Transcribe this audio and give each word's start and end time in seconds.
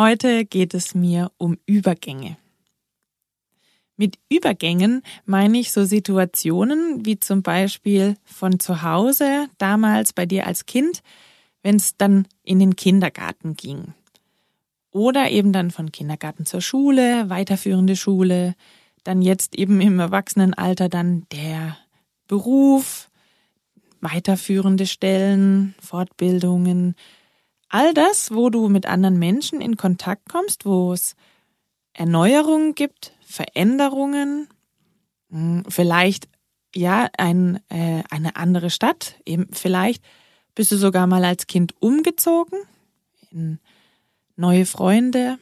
Heute 0.00 0.44
geht 0.44 0.74
es 0.74 0.94
mir 0.94 1.32
um 1.38 1.58
Übergänge. 1.66 2.36
Mit 3.96 4.16
Übergängen 4.28 5.02
meine 5.24 5.58
ich 5.58 5.72
so 5.72 5.84
Situationen 5.84 7.04
wie 7.04 7.18
zum 7.18 7.42
Beispiel 7.42 8.14
von 8.22 8.60
zu 8.60 8.82
Hause, 8.82 9.48
damals 9.58 10.12
bei 10.12 10.24
dir 10.24 10.46
als 10.46 10.66
Kind, 10.66 11.02
wenn 11.64 11.74
es 11.74 11.96
dann 11.96 12.28
in 12.44 12.60
den 12.60 12.76
Kindergarten 12.76 13.54
ging. 13.54 13.92
Oder 14.92 15.32
eben 15.32 15.52
dann 15.52 15.72
von 15.72 15.90
Kindergarten 15.90 16.46
zur 16.46 16.60
Schule, 16.60 17.28
weiterführende 17.28 17.96
Schule, 17.96 18.54
dann 19.02 19.20
jetzt 19.20 19.56
eben 19.56 19.80
im 19.80 19.98
Erwachsenenalter 19.98 20.88
dann 20.88 21.26
der 21.32 21.76
Beruf, 22.28 23.10
weiterführende 24.00 24.86
Stellen, 24.86 25.74
Fortbildungen, 25.80 26.94
all 27.68 27.94
das, 27.94 28.32
wo 28.32 28.50
du 28.50 28.68
mit 28.68 28.86
anderen 28.86 29.18
Menschen 29.18 29.60
in 29.60 29.76
Kontakt 29.76 30.28
kommst, 30.28 30.64
wo 30.64 30.92
es 30.92 31.16
Erneuerungen 31.92 32.74
gibt, 32.74 33.12
Veränderungen, 33.20 34.48
hm, 35.30 35.64
vielleicht 35.68 36.28
ja 36.74 37.08
ein, 37.16 37.60
äh, 37.68 38.02
eine 38.10 38.36
andere 38.36 38.70
Stadt, 38.70 39.16
eben 39.24 39.48
vielleicht 39.52 40.04
bist 40.54 40.72
du 40.72 40.76
sogar 40.76 41.06
mal 41.06 41.24
als 41.24 41.46
Kind 41.46 41.74
umgezogen 41.80 42.58
in 43.30 43.58
neue 44.36 44.66
Freunde. 44.66 45.38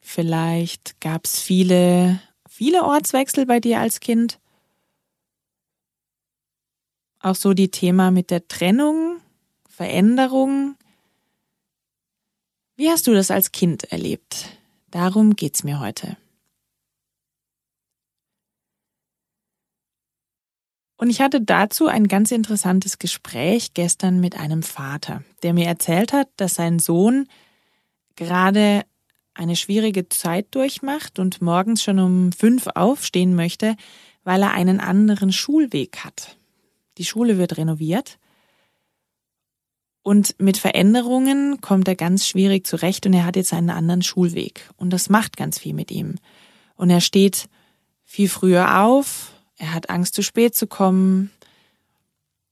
Vielleicht 0.00 1.00
gab 1.00 1.24
es 1.24 1.40
viele, 1.40 2.20
viele 2.48 2.84
Ortswechsel 2.84 3.46
bei 3.46 3.60
dir 3.60 3.80
als 3.80 4.00
Kind. 4.00 4.38
Auch 7.20 7.34
so 7.34 7.54
die 7.54 7.70
Thema 7.70 8.10
mit 8.10 8.30
der 8.30 8.46
Trennung 8.46 9.20
Veränderung. 9.76 10.74
Wie 12.76 12.88
hast 12.88 13.06
du 13.06 13.12
das 13.12 13.30
als 13.30 13.52
Kind 13.52 13.84
erlebt? 13.84 14.58
Darum 14.90 15.36
geht's 15.36 15.64
mir 15.64 15.80
heute. 15.80 16.16
Und 20.96 21.10
ich 21.10 21.20
hatte 21.20 21.42
dazu 21.42 21.88
ein 21.88 22.08
ganz 22.08 22.30
interessantes 22.30 22.98
Gespräch 22.98 23.74
gestern 23.74 24.18
mit 24.18 24.38
einem 24.38 24.62
Vater, 24.62 25.22
der 25.42 25.52
mir 25.52 25.66
erzählt 25.66 26.14
hat, 26.14 26.30
dass 26.38 26.54
sein 26.54 26.78
Sohn 26.78 27.28
gerade 28.14 28.82
eine 29.34 29.56
schwierige 29.56 30.08
Zeit 30.08 30.46
durchmacht 30.54 31.18
und 31.18 31.42
morgens 31.42 31.82
schon 31.82 31.98
um 31.98 32.32
fünf 32.32 32.66
aufstehen 32.74 33.34
möchte, 33.34 33.76
weil 34.24 34.40
er 34.40 34.52
einen 34.52 34.80
anderen 34.80 35.32
Schulweg 35.32 35.98
hat. 35.98 36.38
Die 36.96 37.04
Schule 37.04 37.36
wird 37.36 37.58
renoviert 37.58 38.18
und 40.06 40.36
mit 40.38 40.56
Veränderungen 40.56 41.60
kommt 41.60 41.88
er 41.88 41.96
ganz 41.96 42.28
schwierig 42.28 42.64
zurecht 42.64 43.06
und 43.06 43.12
er 43.12 43.26
hat 43.26 43.34
jetzt 43.34 43.52
einen 43.52 43.70
anderen 43.70 44.02
Schulweg. 44.02 44.70
Und 44.76 44.90
das 44.90 45.08
macht 45.08 45.36
ganz 45.36 45.58
viel 45.58 45.74
mit 45.74 45.90
ihm. 45.90 46.14
Und 46.76 46.90
er 46.90 47.00
steht 47.00 47.48
viel 48.04 48.28
früher 48.28 48.84
auf, 48.84 49.32
er 49.58 49.74
hat 49.74 49.90
Angst, 49.90 50.14
zu 50.14 50.22
spät 50.22 50.54
zu 50.54 50.68
kommen. 50.68 51.32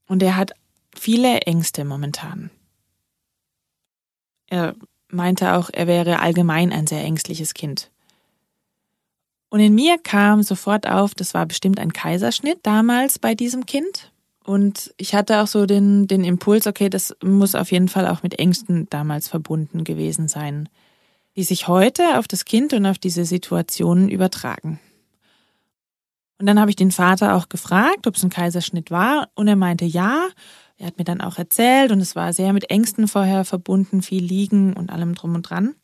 Und 0.08 0.20
er 0.24 0.36
hat 0.36 0.50
viele 0.96 1.42
Ängste 1.42 1.84
momentan. 1.84 2.50
Er 4.48 4.74
meinte 5.06 5.52
auch, 5.52 5.70
er 5.72 5.86
wäre 5.86 6.18
allgemein 6.18 6.72
ein 6.72 6.88
sehr 6.88 7.04
ängstliches 7.04 7.54
Kind. 7.54 7.92
Und 9.48 9.60
in 9.60 9.76
mir 9.76 9.98
kam 9.98 10.42
sofort 10.42 10.88
auf, 10.88 11.14
das 11.14 11.34
war 11.34 11.46
bestimmt 11.46 11.78
ein 11.78 11.92
Kaiserschnitt 11.92 12.58
damals 12.64 13.20
bei 13.20 13.36
diesem 13.36 13.64
Kind. 13.64 14.10
Und 14.44 14.92
ich 14.98 15.14
hatte 15.14 15.40
auch 15.40 15.46
so 15.46 15.64
den, 15.64 16.06
den 16.06 16.22
Impuls, 16.22 16.66
okay, 16.66 16.90
das 16.90 17.16
muss 17.22 17.54
auf 17.54 17.72
jeden 17.72 17.88
Fall 17.88 18.06
auch 18.06 18.22
mit 18.22 18.38
Ängsten 18.38 18.86
damals 18.90 19.26
verbunden 19.26 19.84
gewesen 19.84 20.28
sein, 20.28 20.68
die 21.34 21.44
sich 21.44 21.66
heute 21.66 22.18
auf 22.18 22.28
das 22.28 22.44
Kind 22.44 22.74
und 22.74 22.84
auf 22.84 22.98
diese 22.98 23.24
Situationen 23.24 24.10
übertragen. 24.10 24.78
Und 26.38 26.46
dann 26.46 26.60
habe 26.60 26.70
ich 26.70 26.76
den 26.76 26.92
Vater 26.92 27.36
auch 27.36 27.48
gefragt, 27.48 28.06
ob 28.06 28.16
es 28.16 28.22
ein 28.22 28.30
Kaiserschnitt 28.30 28.90
war, 28.90 29.30
und 29.34 29.48
er 29.48 29.56
meinte 29.56 29.86
ja. 29.86 30.28
Er 30.76 30.88
hat 30.88 30.98
mir 30.98 31.04
dann 31.04 31.22
auch 31.22 31.38
erzählt, 31.38 31.90
und 31.90 32.00
es 32.00 32.14
war 32.14 32.32
sehr 32.34 32.52
mit 32.52 32.70
Ängsten 32.70 33.08
vorher 33.08 33.46
verbunden, 33.46 34.02
viel 34.02 34.22
Liegen 34.22 34.74
und 34.74 34.90
allem 34.90 35.14
drum 35.14 35.36
und 35.36 35.48
dran. 35.48 35.74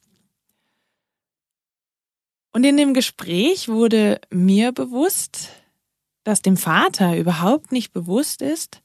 Und 2.53 2.65
in 2.65 2.77
dem 2.77 2.93
Gespräch 2.93 3.69
wurde 3.69 4.21
mir 4.29 4.73
bewusst, 4.73 5.49
dass 6.25 6.43
dem 6.43 6.57
Vater 6.57 7.17
überhaupt 7.17 7.73
nicht 7.73 7.93
bewusst 7.93 8.43
ist, 8.43 8.83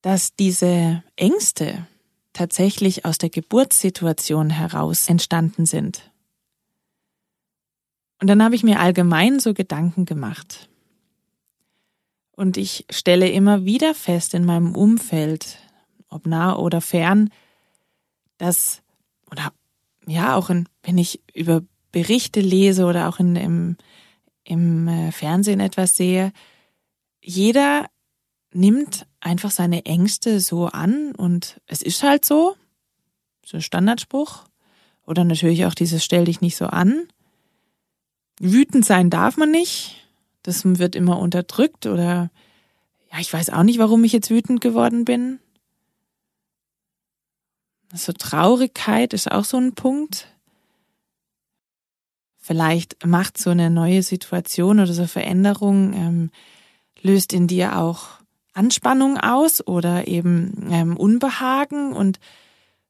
dass 0.00 0.34
diese 0.34 1.02
Ängste 1.16 1.86
tatsächlich 2.32 3.04
aus 3.04 3.18
der 3.18 3.30
Geburtssituation 3.30 4.50
heraus 4.50 5.08
entstanden 5.08 5.66
sind. 5.66 6.10
Und 8.20 8.28
dann 8.28 8.42
habe 8.42 8.54
ich 8.54 8.62
mir 8.62 8.80
allgemein 8.80 9.40
so 9.40 9.52
Gedanken 9.52 10.04
gemacht. 10.04 10.68
Und 12.32 12.56
ich 12.56 12.86
stelle 12.90 13.28
immer 13.28 13.64
wieder 13.64 13.94
fest 13.94 14.34
in 14.34 14.44
meinem 14.44 14.74
Umfeld, 14.74 15.58
ob 16.08 16.26
nah 16.26 16.56
oder 16.56 16.80
fern, 16.80 17.30
dass, 18.38 18.82
oder 19.30 19.52
ja, 20.06 20.34
auch 20.36 20.50
in, 20.50 20.68
wenn 20.82 20.98
ich 20.98 21.20
über 21.34 21.62
Berichte 21.92 22.40
lese 22.40 22.86
oder 22.86 23.08
auch 23.08 23.20
in, 23.20 23.36
im, 23.36 23.76
im 24.44 24.88
äh, 24.88 25.12
Fernsehen 25.12 25.60
etwas 25.60 25.96
sehe, 25.96 26.32
jeder 27.20 27.86
nimmt 28.52 29.06
einfach 29.20 29.50
seine 29.50 29.84
Ängste 29.86 30.40
so 30.40 30.66
an 30.66 31.14
und 31.14 31.60
es 31.66 31.82
ist 31.82 32.02
halt 32.02 32.24
so, 32.24 32.56
so 33.44 33.58
ein 33.58 33.62
Standardspruch. 33.62 34.44
Oder 35.04 35.24
natürlich 35.24 35.66
auch 35.66 35.74
dieses 35.74 36.04
Stell 36.04 36.26
dich 36.26 36.40
nicht 36.40 36.56
so 36.56 36.66
an. 36.66 37.08
Wütend 38.38 38.84
sein 38.84 39.10
darf 39.10 39.36
man 39.36 39.50
nicht. 39.50 39.96
Das 40.42 40.64
wird 40.64 40.94
immer 40.96 41.18
unterdrückt 41.18 41.86
oder 41.86 42.30
ja, 43.12 43.18
ich 43.18 43.32
weiß 43.32 43.50
auch 43.50 43.62
nicht, 43.62 43.78
warum 43.78 44.04
ich 44.04 44.12
jetzt 44.12 44.30
wütend 44.30 44.60
geworden 44.60 45.04
bin. 45.04 45.38
Also 47.92 48.12
Traurigkeit 48.12 49.12
ist 49.12 49.30
auch 49.30 49.44
so 49.44 49.58
ein 49.58 49.74
Punkt. 49.74 50.28
Vielleicht 52.44 53.06
macht 53.06 53.38
so 53.38 53.50
eine 53.50 53.70
neue 53.70 54.02
Situation 54.02 54.80
oder 54.80 54.92
so 54.92 55.06
Veränderung, 55.06 55.92
ähm, 55.94 56.30
löst 57.00 57.32
in 57.32 57.46
dir 57.46 57.78
auch 57.78 58.08
Anspannung 58.52 59.16
aus 59.16 59.64
oder 59.64 60.08
eben 60.08 60.68
ähm, 60.68 60.96
Unbehagen 60.96 61.92
und 61.92 62.18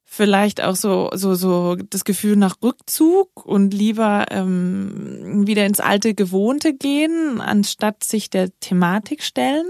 vielleicht 0.03 0.59
auch 0.59 0.75
so 0.75 1.11
so 1.13 1.35
so 1.35 1.75
das 1.75 2.03
Gefühl 2.03 2.35
nach 2.35 2.63
Rückzug 2.63 3.45
und 3.45 3.75
lieber 3.75 4.25
ähm, 4.31 5.45
wieder 5.45 5.67
ins 5.67 5.79
alte 5.79 6.15
Gewohnte 6.15 6.73
gehen, 6.73 7.39
anstatt 7.39 8.03
sich 8.03 8.31
der 8.31 8.49
Thematik 8.59 9.21
stellen. 9.21 9.67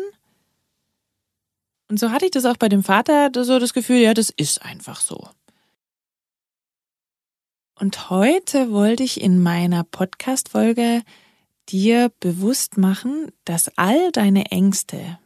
Und 1.89 1.99
so 1.99 2.11
hatte 2.11 2.23
ich 2.23 2.31
das 2.31 2.45
auch 2.45 2.57
bei 2.57 2.69
dem 2.69 2.83
Vater 2.83 3.31
so 3.43 3.59
das 3.59 3.73
Gefühl, 3.73 3.97
ja, 3.97 4.13
das 4.13 4.29
ist 4.29 4.63
einfach 4.63 5.01
so. 5.01 5.27
Und 7.79 8.09
heute 8.09 8.71
wollte 8.71 9.03
ich 9.03 9.19
in 9.19 9.41
meiner 9.41 9.83
Podcast-Folge 9.83 11.01
dir 11.69 12.11
bewusst 12.19 12.77
machen, 12.77 13.31
dass 13.45 13.77
all 13.77 14.11
deine 14.11 14.51
Ängste, 14.51 15.17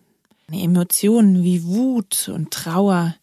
deine 0.47 0.63
Emotionen 0.63 1.43
wie 1.43 1.63
Wut 1.65 2.29
und 2.29 2.51
Trauer, 2.51 3.15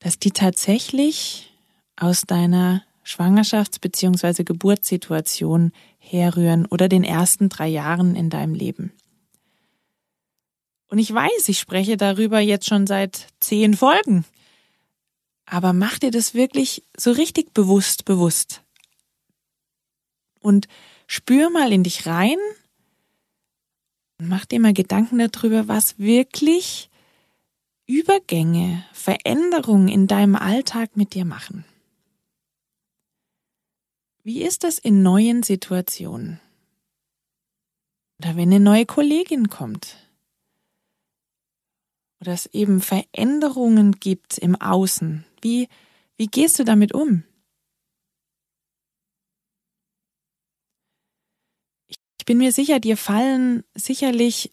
dass 0.00 0.18
die 0.18 0.32
tatsächlich 0.32 1.52
aus 1.96 2.22
deiner 2.22 2.82
Schwangerschafts- 3.04 3.80
bzw. 3.80 4.44
Geburtssituation 4.44 5.72
herrühren 5.98 6.66
oder 6.66 6.88
den 6.88 7.04
ersten 7.04 7.48
drei 7.48 7.68
Jahren 7.68 8.16
in 8.16 8.30
deinem 8.30 8.54
Leben. 8.54 8.92
Und 10.90 10.98
ich 10.98 11.12
weiß, 11.12 11.48
ich 11.48 11.58
spreche 11.58 11.96
darüber 11.96 12.40
jetzt 12.40 12.66
schon 12.66 12.86
seit 12.86 13.28
zehn 13.40 13.74
Folgen. 13.74 14.24
Aber 15.50 15.72
mach 15.72 15.98
dir 15.98 16.10
das 16.10 16.34
wirklich 16.34 16.82
so 16.96 17.10
richtig 17.10 17.54
bewusst, 17.54 18.04
bewusst. 18.04 18.62
und 20.40 20.68
spür 21.06 21.50
mal 21.50 21.72
in 21.72 21.82
dich 21.82 22.06
rein 22.06 22.36
und 24.18 24.28
mach 24.28 24.44
dir 24.44 24.60
mal 24.60 24.72
Gedanken 24.72 25.18
darüber, 25.18 25.68
was 25.68 25.98
wirklich 25.98 26.90
Übergänge, 27.86 28.84
Veränderungen 28.92 29.88
in 29.88 30.06
deinem 30.06 30.36
Alltag 30.36 30.96
mit 30.96 31.14
dir 31.14 31.24
machen. 31.24 31.64
Wie 34.22 34.42
ist 34.42 34.64
das 34.64 34.78
in 34.78 35.02
neuen 35.02 35.42
Situationen? 35.42 36.40
Oder 38.18 38.36
wenn 38.36 38.48
eine 38.48 38.60
neue 38.60 38.84
Kollegin 38.84 39.48
kommt? 39.48 39.96
Oder 42.20 42.32
es 42.32 42.46
eben 42.46 42.80
Veränderungen 42.80 43.92
gibt 43.92 44.38
im 44.38 44.60
Außen? 44.60 45.24
Wie, 45.40 45.68
wie 46.16 46.26
gehst 46.26 46.58
du 46.58 46.64
damit 46.64 46.92
um? 46.92 47.24
Ich 51.88 52.26
bin 52.26 52.38
mir 52.38 52.52
sicher, 52.52 52.80
dir 52.80 52.96
fallen 52.96 53.64
sicherlich 53.74 54.52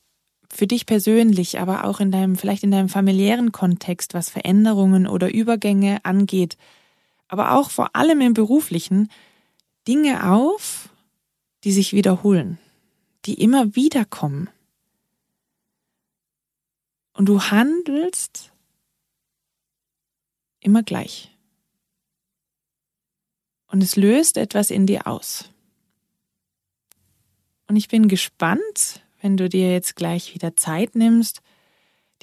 für 0.49 0.67
dich 0.67 0.85
persönlich, 0.85 1.59
aber 1.59 1.85
auch 1.85 1.99
in 1.99 2.11
deinem, 2.11 2.35
vielleicht 2.35 2.63
in 2.63 2.71
deinem 2.71 2.89
familiären 2.89 3.51
Kontext, 3.51 4.13
was 4.13 4.29
Veränderungen 4.29 5.07
oder 5.07 5.33
Übergänge 5.33 5.99
angeht, 6.03 6.57
aber 7.27 7.53
auch 7.53 7.71
vor 7.71 7.95
allem 7.95 8.21
im 8.21 8.33
beruflichen, 8.33 9.09
Dinge 9.87 10.31
auf, 10.31 10.89
die 11.63 11.71
sich 11.71 11.93
wiederholen, 11.93 12.57
die 13.25 13.35
immer 13.35 13.75
wieder 13.75 14.05
kommen. 14.05 14.49
Und 17.15 17.27
du 17.27 17.41
handelst 17.41 18.51
immer 20.59 20.83
gleich. 20.83 21.31
Und 23.67 23.81
es 23.81 23.95
löst 23.95 24.35
etwas 24.37 24.69
in 24.69 24.85
dir 24.85 25.07
aus. 25.07 25.49
Und 27.67 27.77
ich 27.77 27.87
bin 27.87 28.09
gespannt, 28.09 29.01
wenn 29.21 29.37
du 29.37 29.47
dir 29.47 29.71
jetzt 29.71 29.95
gleich 29.95 30.35
wieder 30.35 30.55
Zeit 30.57 30.95
nimmst, 30.95 31.41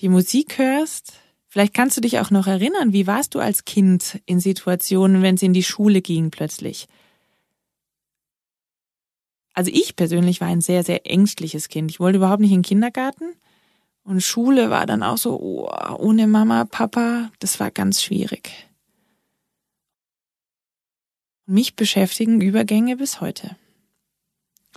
die 0.01 0.11
Musik 0.11 0.59
hörst. 0.59 1.15
Vielleicht 1.49 1.73
kannst 1.73 1.97
du 1.97 2.03
dich 2.03 2.21
auch 2.21 2.31
noch 2.31 2.47
erinnern, 2.47 2.93
wie 2.93 3.07
warst 3.07 3.35
du 3.35 3.41
als 3.41 3.65
Kind 3.65 4.21
in 4.27 4.41
Situationen, 4.41 5.23
wenn 5.23 5.37
es 5.37 5.43
in 5.43 5.55
die 5.55 5.65
Schule 5.65 6.03
ging 6.03 6.31
plötzlich? 6.31 6.87
Also 9.55 9.71
ich 9.73 9.97
persönlich 9.97 10.41
war 10.43 10.49
ein 10.49 10.61
sehr, 10.61 10.85
sehr 10.85 11.11
ängstliches 11.11 11.69
Kind. 11.69 11.91
Ich 11.91 11.99
wollte 11.99 12.19
überhaupt 12.19 12.41
nicht 12.41 12.53
in 12.53 12.59
den 12.59 12.69
Kindergarten. 12.69 13.35
Und 14.05 14.21
Schule 14.21 14.71
war 14.71 14.87
dann 14.87 15.03
auch 15.03 15.19
so, 15.19 15.39
oh, 15.41 15.71
ohne 15.99 16.27
Mama, 16.27 16.65
Papa, 16.65 17.31
das 17.39 17.61
war 17.61 17.71
ganz 17.71 18.03
schwierig. 18.03 18.69
Mich 21.47 21.77
beschäftigen 21.77 22.41
Übergänge 22.41 22.97
bis 22.97 23.21
heute. 23.21 23.57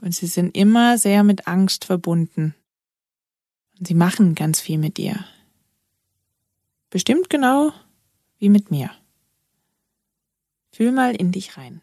Und 0.01 0.13
sie 0.13 0.27
sind 0.27 0.55
immer 0.55 0.97
sehr 0.97 1.23
mit 1.23 1.47
Angst 1.47 1.85
verbunden. 1.85 2.53
Und 3.79 3.87
sie 3.87 3.93
machen 3.93 4.35
ganz 4.35 4.61
viel 4.61 4.77
mit 4.77 4.97
dir. 4.97 5.25
Bestimmt 6.89 7.29
genau 7.29 7.73
wie 8.37 8.49
mit 8.49 8.71
mir. 8.71 8.91
Fühl 10.71 10.91
mal 10.91 11.15
in 11.15 11.31
dich 11.31 11.57
rein. 11.57 11.81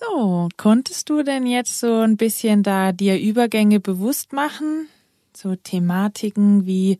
So, 0.00 0.48
konntest 0.56 1.10
du 1.10 1.24
denn 1.24 1.44
jetzt 1.44 1.80
so 1.80 2.02
ein 2.02 2.16
bisschen 2.16 2.62
da 2.62 2.92
dir 2.92 3.18
Übergänge 3.18 3.80
bewusst 3.80 4.32
machen? 4.32 4.86
So 5.36 5.56
Thematiken 5.56 6.66
wie 6.66 6.98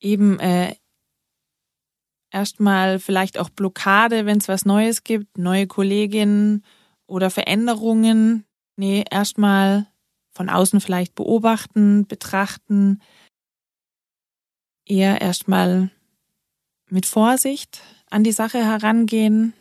eben 0.00 0.40
äh, 0.40 0.74
erstmal 2.32 2.98
vielleicht 2.98 3.38
auch 3.38 3.50
Blockade, 3.50 4.26
wenn 4.26 4.38
es 4.38 4.48
was 4.48 4.64
Neues 4.64 5.04
gibt, 5.04 5.38
neue 5.38 5.68
Kolleginnen 5.68 6.64
oder 7.06 7.30
Veränderungen. 7.30 8.44
Nee, 8.74 9.04
erstmal 9.08 9.86
von 10.32 10.48
außen 10.48 10.80
vielleicht 10.80 11.14
beobachten, 11.14 12.08
betrachten. 12.08 13.00
Eher 14.84 15.20
erstmal 15.20 15.90
mit 16.90 17.06
Vorsicht 17.06 17.80
an 18.10 18.24
die 18.24 18.32
Sache 18.32 18.58
herangehen, 18.58 19.52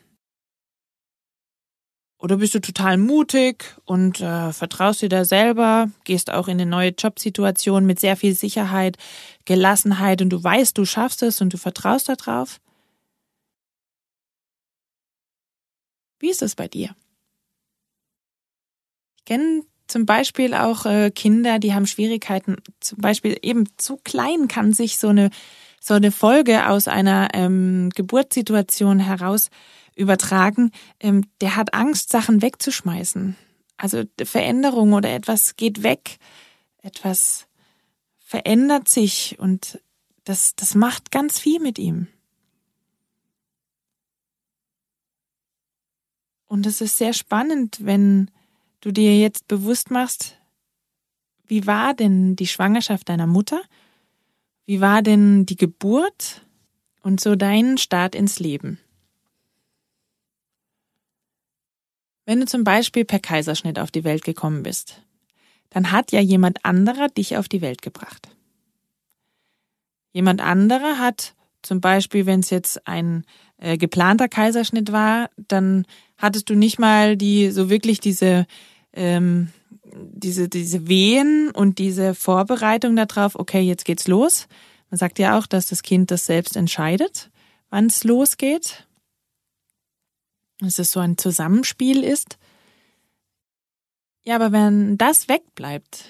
oder 2.18 2.38
bist 2.38 2.56
du 2.56 2.62
total 2.62 2.98
mutig 2.98 3.76
und 3.86 4.22
äh, 4.22 4.54
vertraust 4.54 5.02
dir 5.02 5.10
da 5.10 5.26
selber, 5.26 5.92
gehst 6.06 6.32
auch 6.32 6.48
in 6.48 6.60
eine 6.60 6.66
neue 6.66 6.90
Jobsituation 6.90 7.86
mit 7.86 8.00
sehr 8.00 8.16
viel 8.16 8.34
Sicherheit, 8.34 8.98
Gelassenheit 9.46 10.22
und 10.22 10.30
du 10.30 10.44
weißt, 10.44 10.78
du 10.78 10.86
schaffst 10.86 11.24
es 11.24 11.42
und 11.42 11.54
du 11.54 11.58
vertraust 11.58 12.10
darauf? 12.10 12.60
Wie 16.20 16.30
ist 16.30 16.42
es 16.42 16.56
bei 16.56 16.68
dir? 16.68 16.96
Ich 19.18 19.26
kenne 19.26 19.64
zum 19.88 20.06
Beispiel 20.06 20.54
auch 20.54 20.86
äh, 20.86 21.12
Kinder, 21.12 21.60
die 21.60 21.74
haben 21.74 21.86
Schwierigkeiten. 21.86 22.58
Zum 22.80 23.00
Beispiel 23.00 23.38
eben 23.42 23.66
zu 23.78 23.98
klein 23.98 24.48
kann 24.48 24.74
sich 24.74 24.98
so 24.98 25.10
eine 25.10 25.30
so 25.80 25.94
eine 25.94 26.12
Folge 26.12 26.68
aus 26.68 26.88
einer 26.88 27.28
ähm, 27.34 27.92
Geburtssituation 27.94 28.98
heraus 28.98 29.52
übertragen, 29.96 30.72
ähm, 31.00 31.26
der 31.42 31.56
hat 31.56 31.74
Angst, 31.74 32.10
Sachen 32.10 32.42
wegzuschmeißen. 32.42 33.36
Also 33.78 34.04
Veränderung 34.24 34.94
oder 34.94 35.14
etwas 35.14 35.56
geht 35.56 35.84
weg, 35.84 36.18
etwas 36.82 37.48
verändert 38.20 38.88
sich 38.88 39.38
und 39.40 39.82
das, 40.24 40.56
das 40.56 40.76
macht 40.76 41.12
ganz 41.12 41.40
viel 41.40 41.60
mit 41.60 41.78
ihm. 41.78 42.08
Und 46.48 46.66
es 46.66 46.82
ist 46.82 46.98
sehr 46.98 47.14
spannend, 47.14 47.80
wenn 47.82 48.32
du 48.82 48.92
dir 48.92 49.18
jetzt 49.18 49.48
bewusst 49.48 49.92
machst, 49.92 50.38
wie 51.48 51.68
war 51.68 51.94
denn 51.94 52.36
die 52.36 52.48
Schwangerschaft 52.48 53.10
deiner 53.10 53.28
Mutter? 53.28 53.62
Wie 54.66 54.82
war 54.82 55.02
denn 55.02 55.46
die 55.46 55.58
Geburt 55.58 56.46
und 57.02 57.20
so 57.20 57.36
dein 57.36 57.78
Start 57.78 58.16
ins 58.16 58.40
Leben? 58.40 58.80
Wenn 62.26 62.40
du 62.40 62.46
zum 62.46 62.64
Beispiel 62.64 63.06
per 63.06 63.20
Kaiserschnitt 63.20 63.80
auf 63.80 63.92
die 63.92 64.04
Welt 64.04 64.24
gekommen 64.24 64.64
bist, 64.64 65.02
dann 65.70 65.92
hat 65.92 66.12
ja 66.12 66.20
jemand 66.20 66.66
anderer 66.66 67.10
dich 67.10 67.38
auf 67.38 67.48
die 67.48 67.62
Welt 67.62 67.82
gebracht. 67.82 68.30
Jemand 70.12 70.42
anderer 70.42 70.98
hat 70.98 71.36
zum 71.62 71.82
Beispiel, 71.82 72.26
wenn 72.26 72.40
es 72.40 72.50
jetzt 72.50 72.88
ein 72.88 73.26
äh, 73.58 73.78
geplanter 73.78 74.28
Kaiserschnitt 74.28 74.92
war, 74.92 75.30
dann 75.48 75.86
hattest 76.18 76.50
du 76.50 76.56
nicht 76.56 76.80
mal 76.80 77.18
die 77.18 77.52
so 77.52 77.70
wirklich 77.70 78.00
diese 78.00 78.48
ähm, 78.94 79.50
diese 79.94 80.48
diese 80.48 80.88
Wehen 80.88 81.52
und 81.52 81.78
diese 81.78 82.16
Vorbereitung 82.16 82.96
darauf. 82.96 83.36
Okay, 83.36 83.62
jetzt 83.62 83.86
geht's 83.86 84.08
los. 84.08 84.48
Man 84.90 84.98
sagt 84.98 85.20
ja 85.20 85.38
auch, 85.38 85.48
dass 85.48 85.66
das 85.68 85.84
Kind 85.84 86.12
das 86.12 86.26
selbst 86.26 86.56
entscheidet, 86.56 87.30
wann 87.70 87.88
es 87.88 88.04
losgeht 88.04 88.86
dass 90.60 90.80
es 90.80 90.92
so 90.92 91.00
ein 91.00 91.18
Zusammenspiel 91.18 92.04
ist. 92.04 92.38
Ja, 94.24 94.36
aber 94.36 94.52
wenn 94.52 94.98
das 94.98 95.28
wegbleibt, 95.28 96.06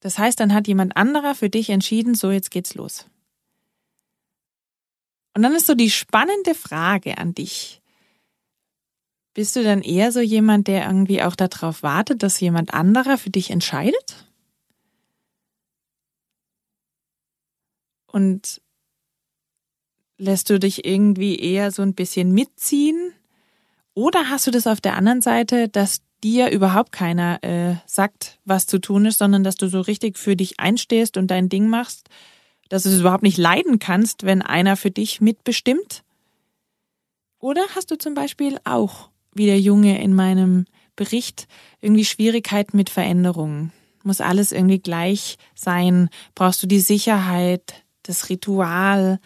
das 0.00 0.18
heißt, 0.18 0.40
dann 0.40 0.54
hat 0.54 0.66
jemand 0.66 0.96
anderer 0.96 1.34
für 1.34 1.50
dich 1.50 1.70
entschieden, 1.70 2.14
so 2.14 2.30
jetzt 2.30 2.50
geht's 2.50 2.74
los. 2.74 3.06
Und 5.34 5.42
dann 5.42 5.54
ist 5.54 5.66
so 5.66 5.74
die 5.74 5.90
spannende 5.90 6.54
Frage 6.54 7.18
an 7.18 7.34
dich. 7.34 7.80
Bist 9.32 9.54
du 9.54 9.62
dann 9.62 9.82
eher 9.82 10.10
so 10.10 10.20
jemand, 10.20 10.66
der 10.66 10.86
irgendwie 10.86 11.22
auch 11.22 11.36
darauf 11.36 11.82
wartet, 11.82 12.22
dass 12.22 12.40
jemand 12.40 12.74
anderer 12.74 13.16
für 13.16 13.30
dich 13.30 13.50
entscheidet? 13.50 14.26
Und 18.06 18.60
lässt 20.18 20.50
du 20.50 20.58
dich 20.58 20.84
irgendwie 20.84 21.38
eher 21.38 21.70
so 21.70 21.82
ein 21.82 21.94
bisschen 21.94 22.32
mitziehen 22.32 23.14
oder 24.00 24.30
hast 24.30 24.46
du 24.46 24.50
das 24.50 24.66
auf 24.66 24.80
der 24.80 24.96
anderen 24.96 25.20
Seite, 25.20 25.68
dass 25.68 26.00
dir 26.24 26.50
überhaupt 26.50 26.90
keiner 26.90 27.44
äh, 27.44 27.74
sagt, 27.84 28.38
was 28.46 28.64
zu 28.64 28.78
tun 28.78 29.04
ist, 29.04 29.18
sondern 29.18 29.44
dass 29.44 29.56
du 29.56 29.68
so 29.68 29.82
richtig 29.82 30.18
für 30.18 30.36
dich 30.36 30.58
einstehst 30.58 31.18
und 31.18 31.30
dein 31.30 31.50
Ding 31.50 31.68
machst, 31.68 32.08
dass 32.70 32.84
du 32.84 32.88
es 32.88 33.00
überhaupt 33.00 33.22
nicht 33.22 33.36
leiden 33.36 33.78
kannst, 33.78 34.24
wenn 34.24 34.40
einer 34.40 34.78
für 34.78 34.90
dich 34.90 35.20
mitbestimmt? 35.20 36.02
Oder 37.40 37.60
hast 37.74 37.90
du 37.90 37.98
zum 37.98 38.14
Beispiel 38.14 38.58
auch, 38.64 39.10
wie 39.34 39.44
der 39.44 39.60
Junge 39.60 40.02
in 40.02 40.14
meinem 40.14 40.64
Bericht, 40.96 41.46
irgendwie 41.82 42.06
Schwierigkeiten 42.06 42.78
mit 42.78 42.88
Veränderungen? 42.88 43.70
Muss 44.02 44.22
alles 44.22 44.50
irgendwie 44.50 44.78
gleich 44.78 45.36
sein? 45.54 46.08
Brauchst 46.34 46.62
du 46.62 46.66
die 46.66 46.80
Sicherheit, 46.80 47.84
das 48.04 48.30
Ritual, 48.30 49.20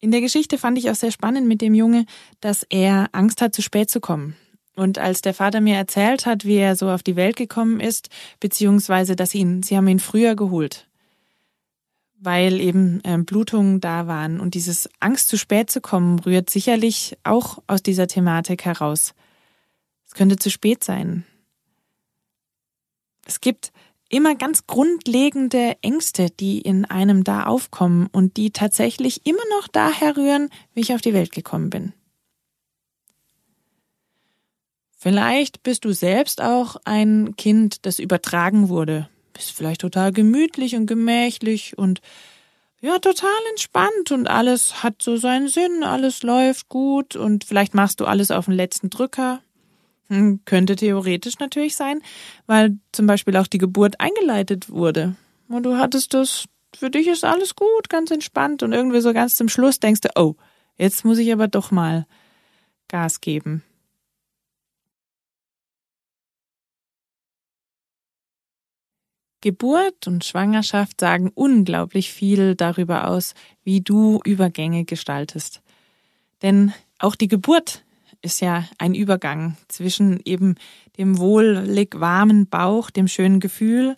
in 0.00 0.10
der 0.10 0.20
Geschichte 0.20 0.58
fand 0.58 0.78
ich 0.78 0.90
auch 0.90 0.94
sehr 0.94 1.10
spannend 1.10 1.46
mit 1.46 1.60
dem 1.60 1.74
Junge, 1.74 2.06
dass 2.40 2.64
er 2.68 3.08
Angst 3.12 3.42
hat, 3.42 3.54
zu 3.54 3.62
spät 3.62 3.90
zu 3.90 4.00
kommen. 4.00 4.36
Und 4.74 4.98
als 4.98 5.20
der 5.20 5.34
Vater 5.34 5.60
mir 5.60 5.76
erzählt 5.76 6.26
hat, 6.26 6.44
wie 6.44 6.56
er 6.56 6.74
so 6.74 6.88
auf 6.90 7.02
die 7.02 7.16
Welt 7.16 7.36
gekommen 7.36 7.80
ist, 7.80 8.08
beziehungsweise 8.38 9.14
dass 9.14 9.34
ihn, 9.34 9.62
sie 9.62 9.76
haben 9.76 9.88
ihn 9.88 9.98
früher 9.98 10.36
geholt, 10.36 10.88
weil 12.18 12.60
eben 12.60 13.00
äh, 13.04 13.18
Blutungen 13.18 13.80
da 13.80 14.06
waren. 14.06 14.40
Und 14.40 14.54
dieses 14.54 14.88
Angst, 15.00 15.28
zu 15.28 15.36
spät 15.36 15.70
zu 15.70 15.80
kommen, 15.80 16.18
rührt 16.20 16.48
sicherlich 16.48 17.18
auch 17.24 17.58
aus 17.66 17.82
dieser 17.82 18.06
Thematik 18.06 18.64
heraus. 18.64 19.14
Es 20.06 20.14
könnte 20.14 20.36
zu 20.36 20.50
spät 20.50 20.82
sein. 20.82 21.26
Es 23.26 23.40
gibt 23.40 23.72
immer 24.10 24.34
ganz 24.34 24.66
grundlegende 24.66 25.76
Ängste, 25.80 26.28
die 26.28 26.60
in 26.60 26.84
einem 26.84 27.24
da 27.24 27.44
aufkommen 27.44 28.08
und 28.12 28.36
die 28.36 28.50
tatsächlich 28.50 29.26
immer 29.26 29.42
noch 29.58 29.68
daher 29.68 30.16
rühren, 30.16 30.50
wie 30.74 30.80
ich 30.80 30.92
auf 30.92 31.00
die 31.00 31.14
Welt 31.14 31.32
gekommen 31.32 31.70
bin. 31.70 31.94
Vielleicht 34.98 35.62
bist 35.62 35.86
du 35.86 35.92
selbst 35.92 36.42
auch 36.42 36.76
ein 36.84 37.34
Kind, 37.36 37.86
das 37.86 37.98
übertragen 37.98 38.68
wurde. 38.68 39.08
Bist 39.32 39.52
vielleicht 39.52 39.80
total 39.80 40.12
gemütlich 40.12 40.76
und 40.76 40.86
gemächlich 40.86 41.78
und 41.78 42.02
ja, 42.82 42.98
total 42.98 43.30
entspannt 43.50 44.10
und 44.10 44.26
alles 44.26 44.82
hat 44.82 45.02
so 45.02 45.16
seinen 45.16 45.48
Sinn, 45.48 45.84
alles 45.84 46.22
läuft 46.22 46.68
gut 46.68 47.14
und 47.14 47.44
vielleicht 47.44 47.74
machst 47.74 48.00
du 48.00 48.06
alles 48.06 48.30
auf 48.30 48.46
den 48.46 48.54
letzten 48.54 48.90
Drücker. 48.90 49.40
Hm, 50.10 50.40
könnte 50.44 50.74
theoretisch 50.74 51.38
natürlich 51.38 51.76
sein, 51.76 52.00
weil 52.46 52.76
zum 52.90 53.06
Beispiel 53.06 53.36
auch 53.36 53.46
die 53.46 53.58
Geburt 53.58 54.00
eingeleitet 54.00 54.68
wurde. 54.68 55.14
Und 55.48 55.62
du 55.62 55.78
hattest 55.78 56.14
das, 56.14 56.46
für 56.76 56.90
dich 56.90 57.06
ist 57.06 57.24
alles 57.24 57.54
gut, 57.54 57.88
ganz 57.88 58.10
entspannt. 58.10 58.64
Und 58.64 58.72
irgendwie 58.72 59.00
so 59.00 59.12
ganz 59.12 59.36
zum 59.36 59.48
Schluss 59.48 59.78
denkst 59.78 60.00
du, 60.00 60.08
oh, 60.16 60.34
jetzt 60.76 61.04
muss 61.04 61.18
ich 61.18 61.32
aber 61.32 61.46
doch 61.46 61.70
mal 61.70 62.06
Gas 62.88 63.20
geben. 63.20 63.62
Geburt 69.40 70.08
und 70.08 70.24
Schwangerschaft 70.24 71.00
sagen 71.00 71.30
unglaublich 71.32 72.12
viel 72.12 72.56
darüber 72.56 73.06
aus, 73.08 73.34
wie 73.62 73.80
du 73.80 74.20
Übergänge 74.24 74.84
gestaltest. 74.84 75.62
Denn 76.42 76.74
auch 76.98 77.14
die 77.14 77.28
Geburt 77.28 77.84
ist 78.22 78.40
ja 78.40 78.64
ein 78.78 78.94
Übergang 78.94 79.56
zwischen 79.68 80.20
eben 80.24 80.56
dem 80.98 81.18
wohlig 81.18 81.98
warmen 81.98 82.46
Bauch, 82.46 82.90
dem 82.90 83.08
schönen 83.08 83.40
Gefühl 83.40 83.96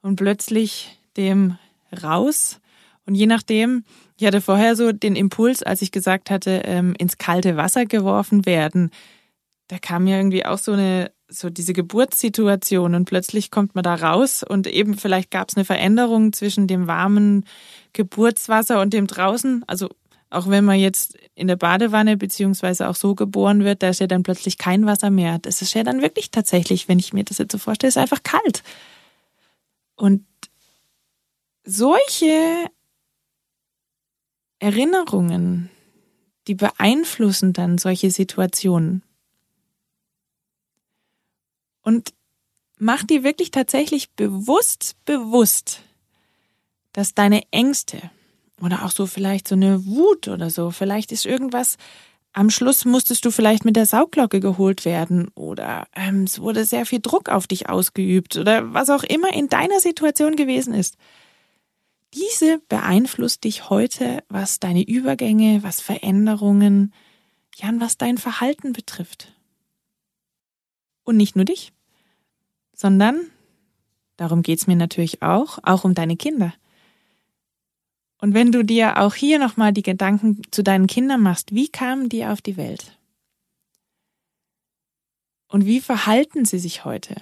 und 0.00 0.16
plötzlich 0.16 0.98
dem 1.16 1.58
Raus. 2.02 2.60
Und 3.06 3.14
je 3.14 3.26
nachdem, 3.26 3.84
ich 4.18 4.26
hatte 4.26 4.40
vorher 4.40 4.76
so 4.76 4.92
den 4.92 5.16
Impuls, 5.16 5.62
als 5.62 5.82
ich 5.82 5.92
gesagt 5.92 6.30
hatte, 6.30 6.62
ähm, 6.64 6.94
ins 6.98 7.18
kalte 7.18 7.56
Wasser 7.56 7.86
geworfen 7.86 8.46
werden. 8.46 8.90
Da 9.68 9.78
kam 9.78 10.04
mir 10.04 10.16
irgendwie 10.16 10.44
auch 10.44 10.58
so 10.58 10.72
eine, 10.72 11.10
so 11.28 11.50
diese 11.50 11.74
Geburtssituation 11.74 12.94
und 12.94 13.04
plötzlich 13.04 13.50
kommt 13.50 13.74
man 13.74 13.84
da 13.84 13.94
raus 13.94 14.42
und 14.42 14.66
eben 14.66 14.96
vielleicht 14.96 15.30
gab 15.30 15.50
es 15.50 15.56
eine 15.56 15.64
Veränderung 15.64 16.32
zwischen 16.32 16.66
dem 16.66 16.86
warmen 16.86 17.44
Geburtswasser 17.92 18.80
und 18.80 18.94
dem 18.94 19.06
draußen. 19.06 19.62
Also 19.66 19.90
auch 20.30 20.48
wenn 20.48 20.64
man 20.64 20.78
jetzt 20.78 21.16
in 21.34 21.48
der 21.48 21.56
Badewanne 21.56 22.16
beziehungsweise 22.16 22.88
auch 22.88 22.94
so 22.94 23.14
geboren 23.14 23.64
wird, 23.64 23.82
da 23.82 23.88
ist 23.88 24.00
ja 24.00 24.06
dann 24.06 24.22
plötzlich 24.22 24.58
kein 24.58 24.84
Wasser 24.86 25.10
mehr. 25.10 25.38
Das 25.38 25.62
ist 25.62 25.74
ja 25.74 25.84
dann 25.84 26.02
wirklich 26.02 26.30
tatsächlich, 26.30 26.88
wenn 26.88 26.98
ich 26.98 27.12
mir 27.12 27.24
das 27.24 27.38
jetzt 27.38 27.52
so 27.52 27.58
vorstelle, 27.58 27.88
ist 27.88 27.96
einfach 27.96 28.22
kalt. 28.22 28.62
Und 29.96 30.26
solche 31.64 32.66
Erinnerungen, 34.58 35.70
die 36.46 36.54
beeinflussen 36.54 37.52
dann 37.52 37.78
solche 37.78 38.10
Situationen. 38.10 39.02
Und 41.82 42.12
mach 42.76 43.04
dir 43.04 43.24
wirklich 43.24 43.50
tatsächlich 43.50 44.12
bewusst, 44.12 44.96
bewusst, 45.04 45.82
dass 46.92 47.14
deine 47.14 47.42
Ängste, 47.50 48.10
oder 48.60 48.84
auch 48.84 48.90
so 48.90 49.06
vielleicht 49.06 49.48
so 49.48 49.54
eine 49.54 49.84
Wut 49.86 50.28
oder 50.28 50.50
so. 50.50 50.70
Vielleicht 50.70 51.12
ist 51.12 51.26
irgendwas, 51.26 51.76
am 52.32 52.50
Schluss 52.50 52.84
musstest 52.84 53.24
du 53.24 53.30
vielleicht 53.30 53.64
mit 53.64 53.76
der 53.76 53.86
Sauglocke 53.86 54.40
geholt 54.40 54.84
werden 54.84 55.28
oder 55.34 55.88
ähm, 55.94 56.24
es 56.24 56.40
wurde 56.40 56.64
sehr 56.64 56.86
viel 56.86 57.00
Druck 57.00 57.28
auf 57.28 57.46
dich 57.46 57.68
ausgeübt 57.68 58.36
oder 58.36 58.72
was 58.72 58.90
auch 58.90 59.02
immer 59.02 59.32
in 59.34 59.48
deiner 59.48 59.80
Situation 59.80 60.36
gewesen 60.36 60.74
ist. 60.74 60.96
Diese 62.14 62.60
beeinflusst 62.68 63.44
dich 63.44 63.70
heute, 63.70 64.22
was 64.28 64.60
deine 64.60 64.82
Übergänge, 64.82 65.62
was 65.62 65.80
Veränderungen, 65.80 66.94
ja, 67.56 67.68
und 67.68 67.80
was 67.80 67.98
dein 67.98 68.18
Verhalten 68.18 68.72
betrifft. 68.72 69.32
Und 71.04 71.16
nicht 71.16 71.36
nur 71.36 71.44
dich, 71.44 71.72
sondern, 72.74 73.30
darum 74.16 74.42
geht's 74.42 74.66
mir 74.66 74.76
natürlich 74.76 75.22
auch, 75.22 75.58
auch 75.62 75.84
um 75.84 75.94
deine 75.94 76.16
Kinder. 76.16 76.54
Und 78.20 78.34
wenn 78.34 78.50
du 78.50 78.64
dir 78.64 78.98
auch 78.98 79.14
hier 79.14 79.38
nochmal 79.38 79.72
die 79.72 79.82
Gedanken 79.82 80.42
zu 80.50 80.62
deinen 80.62 80.88
Kindern 80.88 81.22
machst, 81.22 81.54
wie 81.54 81.68
kamen 81.68 82.08
die 82.08 82.24
auf 82.24 82.42
die 82.42 82.56
Welt? 82.56 82.98
Und 85.48 85.64
wie 85.64 85.80
verhalten 85.80 86.44
sie 86.44 86.58
sich 86.58 86.84
heute? 86.84 87.16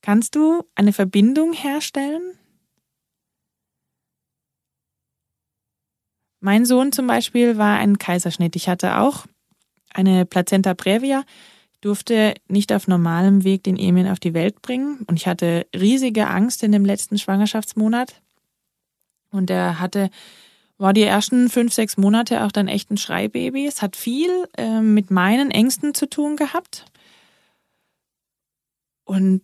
Kannst 0.00 0.36
du 0.36 0.62
eine 0.74 0.92
Verbindung 0.92 1.52
herstellen? 1.52 2.38
Mein 6.40 6.64
Sohn 6.64 6.92
zum 6.92 7.08
Beispiel 7.08 7.58
war 7.58 7.78
ein 7.78 7.98
Kaiserschnitt. 7.98 8.54
Ich 8.54 8.68
hatte 8.68 8.98
auch 8.98 9.26
eine 9.90 10.24
Plazenta 10.24 10.74
previa. 10.74 11.24
durfte 11.80 12.34
nicht 12.48 12.72
auf 12.72 12.88
normalem 12.88 13.44
Weg 13.44 13.64
den 13.64 13.76
Emil 13.76 14.08
auf 14.08 14.18
die 14.18 14.34
Welt 14.34 14.62
bringen 14.62 15.04
und 15.06 15.16
ich 15.16 15.26
hatte 15.28 15.66
riesige 15.74 16.28
Angst 16.28 16.62
in 16.62 16.72
dem 16.72 16.84
letzten 16.84 17.18
Schwangerschaftsmonat. 17.18 18.20
Und 19.30 19.50
er 19.50 19.78
hatte, 19.78 20.10
war 20.78 20.92
die 20.92 21.02
ersten 21.02 21.48
fünf, 21.48 21.72
sechs 21.72 21.96
Monate 21.96 22.44
auch 22.44 22.52
dann 22.52 22.68
echt 22.68 22.90
ein 22.90 22.96
Schreibaby. 22.96 23.66
Es 23.66 23.82
hat 23.82 23.96
viel 23.96 24.30
äh, 24.56 24.80
mit 24.80 25.10
meinen 25.10 25.50
Ängsten 25.50 25.94
zu 25.94 26.08
tun 26.08 26.36
gehabt. 26.36 26.86
Und 29.04 29.42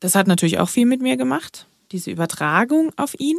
das 0.00 0.14
hat 0.14 0.26
natürlich 0.26 0.58
auch 0.58 0.68
viel 0.68 0.86
mit 0.86 1.02
mir 1.02 1.16
gemacht, 1.16 1.66
diese 1.92 2.10
Übertragung 2.10 2.90
auf 2.96 3.18
ihn. 3.18 3.36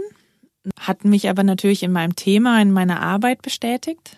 Hat 0.79 1.05
mich 1.05 1.29
aber 1.29 1.43
natürlich 1.43 1.83
in 1.83 1.91
meinem 1.91 2.15
Thema, 2.15 2.61
in 2.61 2.71
meiner 2.71 3.01
Arbeit 3.01 3.41
bestätigt. 3.41 4.17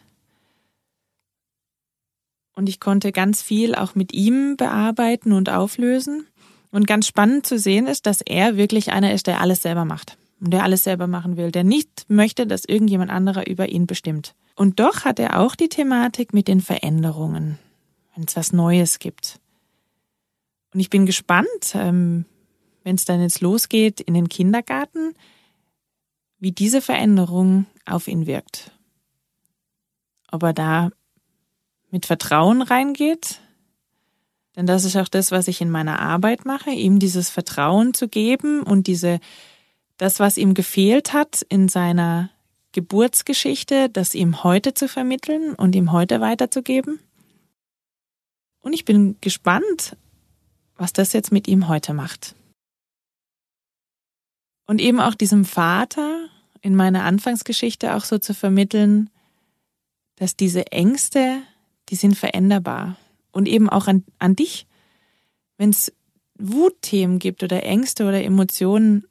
Und 2.54 2.68
ich 2.68 2.80
konnte 2.80 3.12
ganz 3.12 3.42
viel 3.42 3.76
auch 3.76 3.96
mit 3.96 4.14
ihm 4.14 4.58
bearbeiten 4.58 5.32
und 5.34 5.50
auflösen. 5.50 6.28
Und 6.72 6.88
ganz 6.88 7.08
spannend 7.08 7.46
zu 7.46 7.58
sehen 7.60 7.88
ist, 7.88 8.06
dass 8.06 8.22
er 8.22 8.56
wirklich 8.56 8.92
einer 8.92 9.14
ist, 9.14 9.28
der 9.28 9.42
alles 9.42 9.62
selber 9.62 9.86
macht. 9.86 10.18
Und 10.42 10.52
der 10.52 10.64
alles 10.64 10.84
selber 10.84 11.08
machen 11.08 11.38
will, 11.38 11.52
der 11.52 11.64
nicht 11.64 12.06
möchte, 12.10 12.48
dass 12.48 12.66
irgendjemand 12.66 13.12
anderer 13.12 13.48
über 13.48 13.70
ihn 13.70 13.86
bestimmt. 13.86 14.34
Und 14.56 14.80
doch 14.80 15.06
hat 15.06 15.20
er 15.20 15.40
auch 15.40 15.56
die 15.56 15.70
Thematik 15.70 16.34
mit 16.34 16.48
den 16.48 16.62
Veränderungen, 16.62 17.60
wenn 18.16 18.26
es 18.26 18.36
was 18.36 18.52
Neues 18.52 19.00
gibt. 19.00 19.40
Und 20.74 20.80
ich 20.80 20.90
bin 20.90 21.06
gespannt, 21.06 21.76
ähm, 21.76 22.26
wenn 22.84 22.96
es 22.96 23.06
dann 23.06 23.22
jetzt 23.22 23.42
losgeht 23.42 24.02
in 24.02 24.14
den 24.16 24.30
Kindergarten, 24.30 25.14
wie 26.40 26.52
diese 26.52 26.82
Veränderung 26.82 27.68
auf 27.86 28.08
ihn 28.08 28.26
wirkt. 28.26 28.72
Ob 30.32 30.42
er 30.44 30.54
da 30.54 30.90
mit 31.92 32.08
Vertrauen 32.08 32.64
reingeht, 32.64 33.42
denn 34.56 34.66
das 34.66 34.86
ist 34.86 34.98
auch 34.98 35.08
das, 35.08 35.32
was 35.32 35.48
ich 35.48 35.62
in 35.62 35.70
meiner 35.70 36.00
Arbeit 36.00 36.46
mache, 36.46 36.72
ihm 36.72 37.00
dieses 37.00 37.30
Vertrauen 37.30 37.94
zu 37.94 38.08
geben 38.08 38.64
und 38.64 38.88
diese, 38.88 39.20
das, 40.02 40.20
was 40.20 40.38
ihm 40.38 40.56
gefehlt 40.56 41.14
hat 41.14 41.44
in 41.48 41.70
seiner 41.70 42.32
Geburtsgeschichte, 42.72 43.88
das 43.88 44.16
ihm 44.16 44.44
heute 44.44 44.74
zu 44.74 44.88
vermitteln 44.88 45.54
und 45.54 45.76
ihm 45.76 45.92
heute 45.92 46.20
weiterzugeben. 46.20 47.00
Und 48.62 48.74
ich 48.74 48.84
bin 48.84 49.18
gespannt, 49.22 49.96
was 50.76 50.92
das 50.92 51.14
jetzt 51.14 51.32
mit 51.32 51.48
ihm 51.48 51.68
heute 51.68 51.94
macht. 51.94 52.36
Und 54.66 54.82
eben 54.82 55.00
auch 55.00 55.14
diesem 55.14 55.46
Vater 55.46 56.30
in 56.62 56.76
meiner 56.76 57.04
Anfangsgeschichte 57.04 57.96
auch 57.96 58.04
so 58.04 58.18
zu 58.18 58.34
vermitteln, 58.34 59.12
dass 60.16 60.36
diese 60.36 60.72
Ängste 60.72 61.44
die 61.90 61.96
sind 61.96 62.18
veränderbar. 62.18 62.98
Und 63.32 63.48
eben 63.48 63.70
auch 63.70 63.88
an, 63.88 64.04
an 64.18 64.36
dich, 64.36 64.66
wenn 65.58 65.70
es 65.70 65.94
Wutthemen 66.40 67.20
gibt 67.20 67.44
oder 67.44 67.64
Ängste 67.64 68.06
oder 68.08 68.24
Emotionen, 68.24 69.06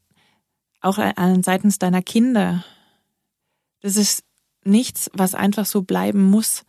auch 0.81 0.99
an, 0.99 1.43
seitens 1.43 1.79
deiner 1.79 2.03
Kinder. 2.03 2.65
Das 3.81 3.97
ist 3.97 4.25
nichts, 4.65 5.11
was 5.13 5.35
einfach 5.35 5.67
so 5.67 5.83
bleiben 5.83 6.23
muss. 6.23 6.65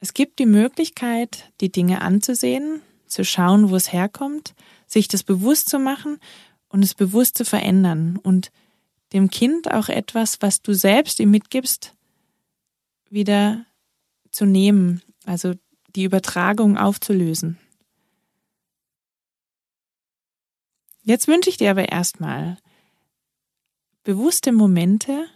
Es 0.00 0.14
gibt 0.14 0.38
die 0.38 0.46
Möglichkeit, 0.46 1.50
die 1.60 1.72
Dinge 1.72 2.02
anzusehen, 2.02 2.82
zu 3.06 3.24
schauen, 3.24 3.70
wo 3.70 3.76
es 3.76 3.92
herkommt, 3.92 4.54
sich 4.86 5.08
das 5.08 5.22
bewusst 5.22 5.68
zu 5.68 5.78
machen 5.78 6.18
und 6.68 6.82
es 6.82 6.94
bewusst 6.94 7.38
zu 7.38 7.44
verändern 7.44 8.18
und 8.22 8.50
dem 9.12 9.30
Kind 9.30 9.70
auch 9.70 9.88
etwas, 9.88 10.42
was 10.42 10.60
du 10.60 10.74
selbst 10.74 11.20
ihm 11.20 11.30
mitgibst, 11.30 11.94
wieder 13.08 13.64
zu 14.30 14.44
nehmen, 14.44 15.02
also 15.24 15.54
die 15.94 16.04
Übertragung 16.04 16.76
aufzulösen. 16.76 17.58
Jetzt 21.04 21.28
wünsche 21.28 21.50
ich 21.50 21.58
dir 21.58 21.70
aber 21.70 21.90
erstmal 21.90 22.56
bewusste 24.04 24.52
Momente, 24.52 25.26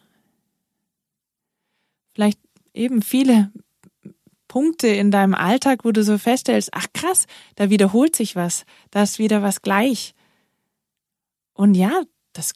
vielleicht 2.15 2.41
eben 2.73 3.03
viele 3.03 3.53
Punkte 4.49 4.89
in 4.89 5.11
deinem 5.11 5.35
Alltag, 5.35 5.85
wo 5.85 5.93
du 5.93 6.03
so 6.03 6.17
feststellst, 6.17 6.71
ach 6.73 6.87
krass, 6.95 7.27
da 7.55 7.69
wiederholt 7.69 8.17
sich 8.17 8.35
was, 8.35 8.65
da 8.91 9.03
ist 9.03 9.19
wieder 9.19 9.43
was 9.43 9.61
gleich. 9.61 10.15
Und 11.53 11.75
ja, 11.75 12.03
das 12.33 12.55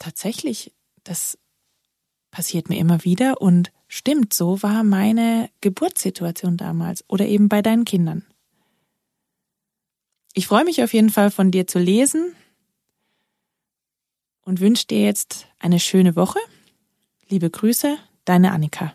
tatsächlich, 0.00 0.74
das 1.04 1.38
passiert 2.32 2.68
mir 2.68 2.78
immer 2.78 3.04
wieder 3.04 3.40
und 3.40 3.70
stimmt, 3.86 4.34
so 4.34 4.62
war 4.64 4.82
meine 4.82 5.48
Geburtssituation 5.60 6.56
damals 6.56 7.04
oder 7.08 7.26
eben 7.26 7.48
bei 7.48 7.62
deinen 7.62 7.84
Kindern. 7.84 8.24
Ich 10.34 10.48
freue 10.48 10.64
mich 10.64 10.82
auf 10.82 10.92
jeden 10.92 11.10
Fall 11.10 11.30
von 11.30 11.52
dir 11.52 11.68
zu 11.68 11.78
lesen 11.78 12.34
und 14.48 14.60
wünsche 14.60 14.86
dir 14.86 15.02
jetzt 15.02 15.46
eine 15.58 15.78
schöne 15.78 16.16
Woche. 16.16 16.38
Liebe 17.28 17.50
Grüße, 17.50 17.98
deine 18.24 18.52
Annika. 18.52 18.94